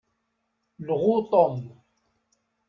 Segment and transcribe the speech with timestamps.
[0.87, 1.55] Lɣu Tom.